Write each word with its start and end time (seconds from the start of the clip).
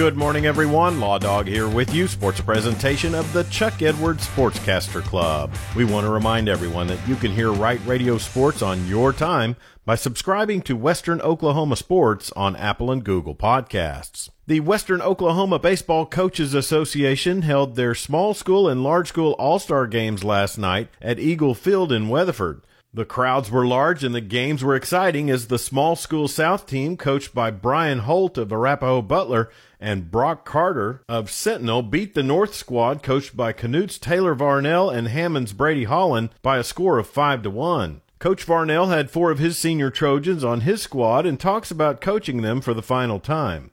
Good 0.00 0.16
morning, 0.16 0.46
everyone. 0.46 0.98
Law 0.98 1.18
Dog 1.18 1.46
here 1.46 1.68
with 1.68 1.92
you. 1.94 2.08
Sports 2.08 2.40
presentation 2.40 3.14
of 3.14 3.30
the 3.34 3.44
Chuck 3.44 3.82
Edwards 3.82 4.26
Sportscaster 4.26 5.02
Club. 5.02 5.52
We 5.76 5.84
want 5.84 6.06
to 6.06 6.10
remind 6.10 6.48
everyone 6.48 6.86
that 6.86 7.06
you 7.06 7.16
can 7.16 7.32
hear 7.32 7.52
Right 7.52 7.78
Radio 7.84 8.16
Sports 8.16 8.62
on 8.62 8.86
your 8.86 9.12
time 9.12 9.56
by 9.84 9.96
subscribing 9.96 10.62
to 10.62 10.74
Western 10.74 11.20
Oklahoma 11.20 11.76
Sports 11.76 12.32
on 12.32 12.56
Apple 12.56 12.90
and 12.90 13.04
Google 13.04 13.34
Podcasts. 13.34 14.30
The 14.46 14.60
Western 14.60 15.02
Oklahoma 15.02 15.58
Baseball 15.58 16.06
Coaches 16.06 16.54
Association 16.54 17.42
held 17.42 17.76
their 17.76 17.94
small 17.94 18.32
school 18.32 18.70
and 18.70 18.82
large 18.82 19.08
school 19.08 19.32
all 19.32 19.58
star 19.58 19.86
games 19.86 20.24
last 20.24 20.56
night 20.56 20.88
at 21.02 21.20
Eagle 21.20 21.54
Field 21.54 21.92
in 21.92 22.08
Weatherford. 22.08 22.62
The 22.92 23.04
crowds 23.04 23.52
were 23.52 23.64
large 23.64 24.02
and 24.02 24.12
the 24.12 24.20
games 24.20 24.64
were 24.64 24.74
exciting 24.74 25.30
as 25.30 25.46
the 25.46 25.60
small 25.60 25.94
school 25.94 26.26
South 26.26 26.66
team, 26.66 26.96
coached 26.96 27.32
by 27.32 27.52
Brian 27.52 28.00
Holt 28.00 28.36
of 28.36 28.50
Arapaho 28.50 29.00
Butler 29.00 29.48
and 29.78 30.10
Brock 30.10 30.44
Carter 30.44 31.04
of 31.08 31.30
Sentinel, 31.30 31.82
beat 31.82 32.14
the 32.14 32.24
North 32.24 32.52
squad, 32.52 33.04
coached 33.04 33.36
by 33.36 33.52
Canute's 33.52 33.96
Taylor 33.96 34.34
Varnell 34.34 34.92
and 34.92 35.06
Hammond's 35.06 35.52
Brady 35.52 35.84
Holland, 35.84 36.30
by 36.42 36.58
a 36.58 36.64
score 36.64 36.98
of 36.98 37.06
5 37.06 37.42
to 37.42 37.50
1. 37.50 38.00
Coach 38.18 38.44
Varnell 38.44 38.88
had 38.88 39.08
four 39.08 39.30
of 39.30 39.38
his 39.38 39.56
senior 39.56 39.90
Trojans 39.90 40.42
on 40.42 40.62
his 40.62 40.82
squad 40.82 41.26
and 41.26 41.38
talks 41.38 41.70
about 41.70 42.00
coaching 42.00 42.42
them 42.42 42.60
for 42.60 42.74
the 42.74 42.82
final 42.82 43.20
time. 43.20 43.70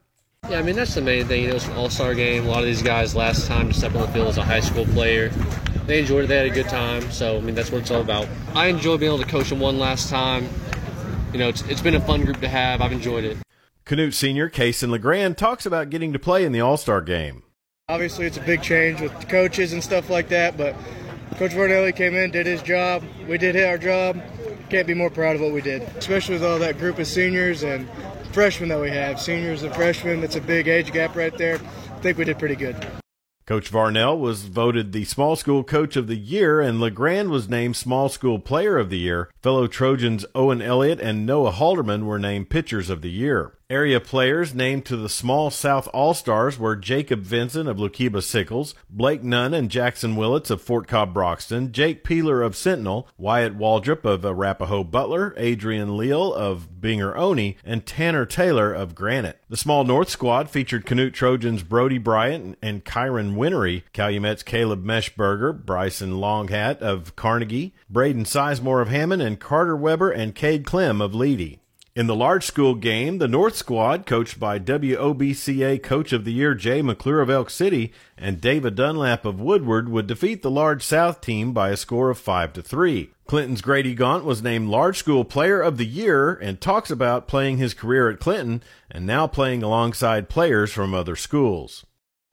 Yeah, 0.47 0.59
I 0.59 0.61
mean 0.61 0.75
that's 0.75 0.93
the 0.93 1.01
main 1.01 1.25
thing. 1.25 1.41
You 1.41 1.49
know, 1.49 1.55
it's 1.55 1.67
an 1.67 1.73
all-star 1.73 2.13
game. 2.13 2.45
A 2.45 2.47
lot 2.47 2.59
of 2.59 2.65
these 2.65 2.83
guys 2.83 3.15
last 3.15 3.47
time 3.47 3.67
to 3.67 3.73
step 3.73 3.95
on 3.95 4.01
the 4.01 4.07
field 4.09 4.27
as 4.27 4.37
a 4.37 4.43
high 4.43 4.59
school 4.59 4.85
player 4.85 5.31
they 5.87 5.99
enjoyed 5.99 6.25
it. 6.25 6.27
They 6.27 6.37
had 6.37 6.45
a 6.45 6.51
good 6.51 6.69
time. 6.69 7.09
So 7.11 7.37
I 7.37 7.39
mean, 7.39 7.55
that's 7.55 7.71
what 7.71 7.81
it's 7.81 7.91
all 7.91 8.01
about. 8.01 8.27
I 8.53 8.67
enjoy 8.67 8.97
being 8.97 9.11
able 9.11 9.23
to 9.23 9.29
coach 9.29 9.49
them 9.49 9.59
one 9.59 9.79
last 9.79 10.09
time. 10.09 10.47
You 11.33 11.39
know, 11.39 11.49
it's, 11.49 11.61
it's 11.63 11.81
been 11.81 11.95
a 11.95 12.01
fun 12.01 12.23
group 12.23 12.39
to 12.41 12.47
have. 12.47 12.81
I've 12.81 12.91
enjoyed 12.91 13.23
it. 13.23 13.37
Canute 13.85 14.13
senior 14.13 14.49
Cason 14.49 14.89
Legrand 14.89 15.37
talks 15.37 15.65
about 15.65 15.89
getting 15.89 16.11
to 16.13 16.19
play 16.19 16.43
in 16.43 16.51
the 16.51 16.61
All 16.61 16.77
Star 16.77 17.01
game. 17.01 17.43
Obviously, 17.89 18.25
it's 18.25 18.35
a 18.35 18.41
big 18.41 18.61
change 18.61 18.99
with 18.99 19.29
coaches 19.29 19.71
and 19.71 19.81
stuff 19.81 20.09
like 20.09 20.27
that, 20.27 20.57
but 20.57 20.75
Coach 21.37 21.51
Varnelli 21.51 21.95
came 21.95 22.15
in, 22.15 22.31
did 22.31 22.45
his 22.45 22.61
job. 22.61 23.01
We 23.29 23.37
did 23.37 23.55
our 23.55 23.77
job. 23.77 24.21
Can't 24.69 24.87
be 24.87 24.93
more 24.93 25.09
proud 25.09 25.35
of 25.35 25.41
what 25.41 25.53
we 25.53 25.61
did, 25.61 25.83
especially 25.97 26.33
with 26.33 26.43
all 26.43 26.59
that 26.59 26.77
group 26.79 26.99
of 26.99 27.07
seniors 27.07 27.63
and 27.63 27.87
freshmen 28.33 28.67
that 28.69 28.81
we 28.81 28.89
have. 28.89 29.21
Seniors 29.21 29.63
and 29.63 29.73
freshmen, 29.73 30.19
that's 30.19 30.35
a 30.35 30.41
big 30.41 30.67
age 30.67 30.91
gap 30.91 31.15
right 31.15 31.37
there. 31.37 31.55
I 31.55 31.99
think 32.01 32.17
we 32.17 32.25
did 32.25 32.37
pretty 32.37 32.57
good. 32.57 32.75
Coach 33.47 33.71
Varnell 33.71 34.19
was 34.19 34.43
voted 34.43 34.91
the 34.91 35.05
Small 35.05 35.37
School 35.37 35.63
Coach 35.63 35.95
of 35.95 36.07
the 36.07 36.17
Year, 36.17 36.59
and 36.59 36.81
Legrand 36.81 37.29
was 37.29 37.47
named 37.47 37.77
Small 37.77 38.09
School 38.09 38.39
Player 38.39 38.77
of 38.77 38.89
the 38.89 38.97
Year. 38.97 39.31
Fellow 39.41 39.67
Trojans 39.67 40.25
Owen 40.35 40.61
Elliott 40.61 40.99
and 40.99 41.25
Noah 41.25 41.53
Halderman 41.53 42.03
were 42.03 42.19
named 42.19 42.49
Pitchers 42.49 42.89
of 42.89 43.01
the 43.01 43.09
Year. 43.09 43.53
Area 43.69 43.99
players 43.99 44.55
named 44.55 44.85
to 44.85 44.95
the 44.95 45.09
Small 45.09 45.49
South 45.49 45.89
All 45.93 46.13
Stars 46.13 46.57
were 46.57 46.77
Jacob 46.77 47.23
Vincent 47.23 47.67
of 47.67 47.75
Lookeba 47.75 48.23
Sickles, 48.23 48.73
Blake 48.89 49.23
Nunn 49.23 49.53
and 49.53 49.69
Jackson 49.69 50.15
Willits 50.15 50.49
of 50.49 50.61
Fort 50.61 50.87
Cobb 50.87 51.13
Broxton, 51.13 51.73
Jake 51.73 52.05
Peeler 52.05 52.41
of 52.41 52.55
Sentinel, 52.55 53.09
Wyatt 53.17 53.57
Waldrop 53.57 54.05
of 54.05 54.21
Arapaho 54.21 54.89
Butler, 54.89 55.33
Adrian 55.35 55.97
Leal 55.97 56.33
of 56.33 56.69
Binger 56.79 57.13
Oney, 57.17 57.57
and 57.65 57.85
Tanner 57.85 58.25
Taylor 58.25 58.73
of 58.73 58.95
Granite. 58.95 59.41
The 59.49 59.57
Small 59.57 59.83
North 59.83 60.07
squad 60.07 60.49
featured 60.49 60.85
Canute 60.85 61.13
Trojans 61.13 61.61
Brody 61.61 61.97
Bryant 61.97 62.57
and 62.61 62.85
Kyron 62.85 63.35
Winery, 63.35 63.83
Calumet's 63.93 64.43
Caleb 64.43 64.85
Meshberger, 64.85 65.51
Bryson 65.51 66.11
Longhat 66.13 66.77
of 66.77 67.17
Carnegie, 67.17 67.73
Braden 67.89 68.23
Sizemore 68.23 68.81
of 68.81 68.87
Hammond, 68.87 69.21
and 69.21 69.41
Carter 69.41 69.75
Weber 69.75 70.09
and 70.09 70.33
Cade 70.33 70.63
Clem 70.63 71.01
of 71.01 71.11
Leedy. 71.11 71.59
In 71.97 72.05
the 72.05 72.15
large 72.15 72.45
school 72.45 72.75
game, 72.75 73.17
the 73.17 73.27
North 73.27 73.55
squad, 73.55 74.05
coached 74.05 74.39
by 74.39 74.59
WOBCA 74.59 75.81
Coach 75.81 76.13
of 76.13 76.25
the 76.25 76.31
Year 76.31 76.53
Jay 76.53 76.83
McClure 76.83 77.21
of 77.21 77.29
Elk 77.31 77.49
City 77.49 77.91
and 78.15 78.39
David 78.39 78.75
Dunlap 78.75 79.25
of 79.25 79.41
Woodward, 79.41 79.89
would 79.89 80.05
defeat 80.05 80.43
the 80.43 80.51
large 80.51 80.83
South 80.83 81.21
team 81.21 81.53
by 81.53 81.69
a 81.69 81.75
score 81.75 82.11
of 82.11 82.19
5 82.19 82.53
to 82.53 82.61
3. 82.61 83.09
Clinton's 83.25 83.63
Grady 83.63 83.95
Gaunt 83.95 84.25
was 84.25 84.43
named 84.43 84.69
Large 84.69 84.99
School 84.99 85.25
Player 85.25 85.59
of 85.59 85.77
the 85.77 85.87
Year 85.87 86.33
and 86.33 86.61
talks 86.61 86.91
about 86.91 87.27
playing 87.27 87.57
his 87.57 87.73
career 87.73 88.11
at 88.11 88.19
Clinton 88.19 88.61
and 88.91 89.07
now 89.07 89.25
playing 89.25 89.63
alongside 89.63 90.29
players 90.29 90.71
from 90.71 90.93
other 90.93 91.15
schools. 91.15 91.83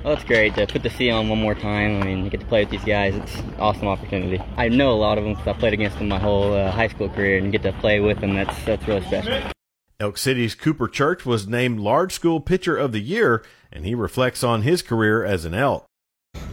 Well, 0.05 0.13
it's 0.13 0.25
great 0.25 0.55
to 0.57 0.67
put 0.67 0.83
the 0.83 0.91
C 0.91 1.11
on 1.11 1.31
one 1.31 1.41
more 1.41 1.55
time. 1.55 2.03
I 2.03 2.05
mean, 2.05 2.25
you 2.25 2.31
get 2.31 2.41
to 2.41 2.47
play 2.47 2.61
with 2.61 2.71
these 2.71 2.85
guys. 2.85 3.15
It's 3.15 3.37
an 3.37 3.55
awesome 3.59 3.89
opportunity. 3.89 4.39
I 4.59 4.69
know 4.69 4.93
a 4.93 5.01
lot 5.01 5.17
of 5.17 5.25
them 5.25 5.33
because 5.33 5.49
I 5.49 5.59
played 5.59 5.73
against 5.73 5.99
them 5.99 6.09
my 6.09 6.19
whole 6.19 6.53
uh, 6.53 6.71
high 6.71 6.89
school 6.89 7.09
career, 7.09 7.39
and 7.39 7.51
get 7.51 7.63
to 7.63 7.73
play 7.73 8.01
with 8.01 8.21
them. 8.21 8.35
That's 8.35 8.65
that's 8.67 8.87
really 8.87 9.01
special. 9.07 9.51
Elk 9.99 10.19
City's 10.19 10.55
Cooper 10.55 10.89
Church 10.89 11.25
was 11.25 11.49
named 11.49 11.81
Large 11.81 12.13
School 12.13 12.41
Pitcher 12.41 12.77
of 12.77 12.93
the 12.93 13.01
Year, 13.01 13.43
and 13.73 13.87
he 13.87 13.95
reflects 13.95 14.45
on 14.45 14.61
his 14.61 14.83
career 14.83 15.25
as 15.25 15.47
an 15.47 15.55
Elk. 15.55 15.87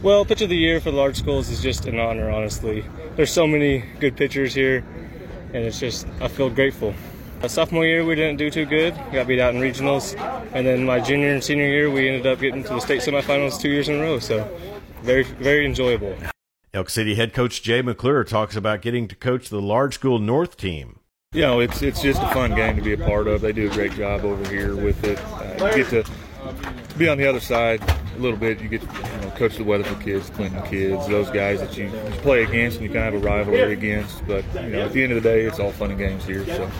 Well, 0.02 0.24
Pitcher 0.24 0.44
of 0.44 0.50
the 0.50 0.56
Year 0.56 0.80
for 0.80 0.90
the 0.90 0.96
large 0.96 1.16
schools 1.18 1.50
is 1.50 1.60
just 1.60 1.84
an 1.84 1.98
honor, 1.98 2.30
honestly. 2.30 2.86
There's 3.16 3.30
so 3.30 3.46
many 3.46 3.84
good 4.00 4.16
pitchers 4.16 4.54
here, 4.54 4.78
and 5.52 5.56
it's 5.56 5.78
just, 5.78 6.06
I 6.22 6.28
feel 6.28 6.48
grateful. 6.48 6.94
My 7.42 7.48
sophomore 7.48 7.84
year, 7.84 8.04
we 8.04 8.14
didn't 8.14 8.36
do 8.36 8.52
too 8.52 8.64
good. 8.64 8.94
Got 9.10 9.26
beat 9.26 9.40
out 9.40 9.52
in 9.52 9.60
regionals. 9.60 10.14
And 10.54 10.64
then 10.64 10.84
my 10.84 11.00
junior 11.00 11.30
and 11.30 11.42
senior 11.42 11.66
year, 11.66 11.90
we 11.90 12.08
ended 12.08 12.24
up 12.24 12.38
getting 12.38 12.62
to 12.62 12.68
the 12.68 12.78
state 12.78 13.00
semifinals 13.00 13.60
two 13.60 13.68
years 13.68 13.88
in 13.88 13.96
a 13.96 14.00
row. 14.00 14.20
So 14.20 14.48
very, 15.02 15.24
very 15.24 15.66
enjoyable. 15.66 16.16
Elk 16.72 16.88
City 16.88 17.16
head 17.16 17.34
coach 17.34 17.60
Jay 17.60 17.82
McClure 17.82 18.22
talks 18.22 18.54
about 18.54 18.80
getting 18.80 19.08
to 19.08 19.16
coach 19.16 19.48
the 19.48 19.60
large 19.60 19.94
school 19.94 20.20
North 20.20 20.56
team. 20.56 21.00
You 21.32 21.40
know, 21.40 21.58
it's 21.58 21.82
it's 21.82 22.00
just 22.00 22.22
a 22.22 22.28
fun 22.28 22.54
game 22.54 22.76
to 22.76 22.82
be 22.82 22.92
a 22.92 22.98
part 22.98 23.26
of. 23.26 23.40
They 23.40 23.52
do 23.52 23.68
a 23.68 23.74
great 23.74 23.92
job 23.94 24.24
over 24.24 24.48
here 24.48 24.76
with 24.76 25.02
it. 25.02 25.18
Uh, 25.60 25.74
you 25.74 25.84
get 25.84 25.90
to 25.90 26.96
be 26.96 27.08
on 27.08 27.18
the 27.18 27.26
other 27.26 27.40
side 27.40 27.82
a 27.82 28.18
little 28.20 28.38
bit. 28.38 28.60
You 28.60 28.68
get 28.68 28.82
to 28.82 28.86
you 28.86 29.20
know, 29.20 29.30
coach 29.30 29.56
the 29.56 29.64
Weatherford 29.64 30.00
kids, 30.00 30.30
Clinton 30.30 30.62
kids, 30.62 31.08
those 31.08 31.30
guys 31.30 31.58
that 31.58 31.76
you, 31.76 31.86
you 31.86 32.20
play 32.20 32.44
against 32.44 32.78
and 32.78 32.86
you 32.86 32.92
kind 32.92 33.12
of 33.12 33.14
have 33.14 33.22
a 33.22 33.26
rivalry 33.26 33.72
against. 33.72 34.24
But 34.28 34.44
you 34.54 34.68
know, 34.68 34.82
at 34.82 34.92
the 34.92 35.02
end 35.02 35.12
of 35.12 35.20
the 35.20 35.28
day, 35.28 35.44
it's 35.44 35.58
all 35.58 35.72
fun 35.72 35.90
and 35.90 35.98
games 35.98 36.24
here. 36.24 36.46
So. 36.46 36.70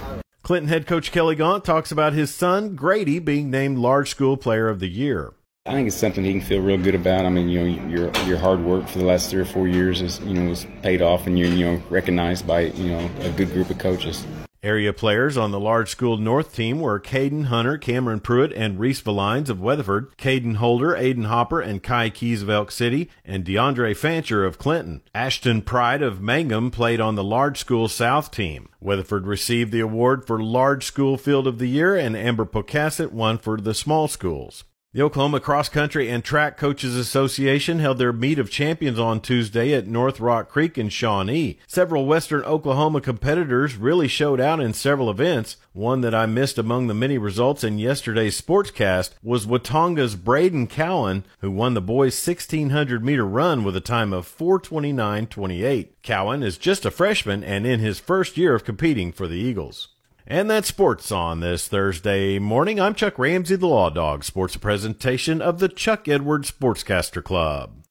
Clinton 0.42 0.68
head 0.68 0.88
coach 0.88 1.12
Kelly 1.12 1.36
Gaunt 1.36 1.64
talks 1.64 1.92
about 1.92 2.14
his 2.14 2.34
son 2.34 2.74
Grady 2.74 3.20
being 3.20 3.48
named 3.48 3.78
Large 3.78 4.10
School 4.10 4.36
Player 4.36 4.68
of 4.68 4.80
the 4.80 4.88
Year. 4.88 5.34
I 5.66 5.72
think 5.72 5.86
it's 5.86 5.96
something 5.96 6.24
he 6.24 6.32
can 6.32 6.40
feel 6.40 6.60
real 6.60 6.78
good 6.78 6.96
about. 6.96 7.24
I 7.24 7.28
mean, 7.28 7.48
you 7.48 7.60
know, 7.60 7.86
your 7.86 8.12
your 8.26 8.38
hard 8.38 8.58
work 8.58 8.88
for 8.88 8.98
the 8.98 9.04
last 9.04 9.30
three 9.30 9.40
or 9.40 9.44
four 9.44 9.68
years 9.68 10.02
is 10.02 10.18
you 10.20 10.34
know 10.34 10.48
was 10.50 10.66
paid 10.82 11.00
off, 11.00 11.28
and 11.28 11.38
you're 11.38 11.48
you 11.48 11.64
know 11.64 11.82
recognized 11.88 12.44
by 12.44 12.62
you 12.62 12.90
know 12.90 13.10
a 13.20 13.30
good 13.30 13.52
group 13.52 13.70
of 13.70 13.78
coaches. 13.78 14.26
Area 14.64 14.92
players 14.92 15.36
on 15.36 15.50
the 15.50 15.58
large 15.58 15.88
school 15.88 16.16
North 16.16 16.54
team 16.54 16.78
were 16.78 17.00
Caden 17.00 17.46
Hunter, 17.46 17.76
Cameron 17.76 18.20
Pruitt, 18.20 18.52
and 18.52 18.78
Reese 18.78 19.02
Valines 19.02 19.48
of 19.48 19.60
Weatherford, 19.60 20.16
Caden 20.16 20.56
Holder, 20.56 20.94
Aiden 20.94 21.26
Hopper, 21.26 21.60
and 21.60 21.82
Kai 21.82 22.10
Keys 22.10 22.42
of 22.42 22.48
Elk 22.48 22.70
City, 22.70 23.10
and 23.24 23.44
DeAndre 23.44 23.96
Fancher 23.96 24.44
of 24.44 24.58
Clinton. 24.58 25.02
Ashton 25.12 25.62
Pride 25.62 26.00
of 26.00 26.20
Mangum 26.20 26.70
played 26.70 27.00
on 27.00 27.16
the 27.16 27.24
large 27.24 27.58
school 27.58 27.88
South 27.88 28.30
team. 28.30 28.68
Weatherford 28.80 29.26
received 29.26 29.72
the 29.72 29.80
award 29.80 30.28
for 30.28 30.40
Large 30.40 30.84
School 30.84 31.18
Field 31.18 31.48
of 31.48 31.58
the 31.58 31.66
Year, 31.66 31.96
and 31.96 32.16
Amber 32.16 32.46
Pocasset 32.46 33.10
won 33.10 33.38
for 33.38 33.56
the 33.56 33.74
small 33.74 34.06
schools. 34.06 34.62
The 34.94 35.00
Oklahoma 35.00 35.40
Cross 35.40 35.70
Country 35.70 36.10
and 36.10 36.22
Track 36.22 36.58
Coaches 36.58 36.94
Association 36.94 37.78
held 37.78 37.96
their 37.96 38.12
meet 38.12 38.38
of 38.38 38.50
champions 38.50 38.98
on 38.98 39.22
Tuesday 39.22 39.72
at 39.72 39.86
North 39.86 40.20
Rock 40.20 40.50
Creek 40.50 40.76
in 40.76 40.90
Shawnee. 40.90 41.58
Several 41.66 42.04
Western 42.04 42.42
Oklahoma 42.42 43.00
competitors 43.00 43.76
really 43.76 44.06
showed 44.06 44.38
out 44.38 44.60
in 44.60 44.74
several 44.74 45.08
events. 45.08 45.56
One 45.72 46.02
that 46.02 46.14
I 46.14 46.26
missed 46.26 46.58
among 46.58 46.88
the 46.88 46.94
many 46.94 47.16
results 47.16 47.64
in 47.64 47.78
yesterday's 47.78 48.38
sportscast 48.38 49.12
was 49.22 49.46
Watonga's 49.46 50.14
Braden 50.14 50.66
Cowan, 50.66 51.24
who 51.38 51.50
won 51.50 51.72
the 51.72 51.80
boys' 51.80 52.22
1600 52.22 53.02
meter 53.02 53.24
run 53.24 53.64
with 53.64 53.74
a 53.74 53.80
time 53.80 54.12
of 54.12 54.28
429.28. 54.28 55.88
Cowan 56.02 56.42
is 56.42 56.58
just 56.58 56.84
a 56.84 56.90
freshman 56.90 57.42
and 57.42 57.66
in 57.66 57.80
his 57.80 57.98
first 57.98 58.36
year 58.36 58.54
of 58.54 58.64
competing 58.64 59.10
for 59.10 59.26
the 59.26 59.36
Eagles. 59.36 59.88
And 60.26 60.48
that's 60.48 60.68
sports 60.68 61.10
on 61.10 61.40
this 61.40 61.66
Thursday 61.66 62.38
morning. 62.38 62.78
I'm 62.78 62.94
Chuck 62.94 63.18
Ramsey, 63.18 63.56
the 63.56 63.66
Law 63.66 63.90
Dog, 63.90 64.22
sports 64.22 64.56
presentation 64.56 65.42
of 65.42 65.58
the 65.58 65.68
Chuck 65.68 66.06
Edwards 66.06 66.52
Sportscaster 66.52 67.24
Club. 67.24 67.81